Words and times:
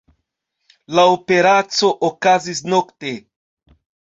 La 0.99 1.03
operaco 1.17 1.91
okazis 2.09 2.63
nokte. 2.75 3.13